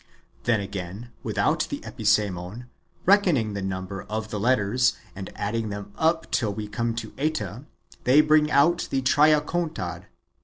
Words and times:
Then, 0.45 0.59
again, 0.61 1.11
without 1.21 1.67
the 1.69 1.79
Episemon, 1.85 2.65
reckoning 3.05 3.53
the 3.53 3.61
number 3.61 4.01
of 4.01 4.31
the 4.31 4.39
letters, 4.39 4.93
and 5.15 5.29
adding 5.35 5.69
them 5.69 5.93
up 5.95 6.31
till 6.31 6.51
we 6.55 6.67
come 6.67 6.95
to 6.95 7.13
Eta, 7.19 7.65
they 8.03 8.21
bring 8.21 8.49
out 8.49 8.87
the 8.89 9.03
Triacontad. 9.03 10.05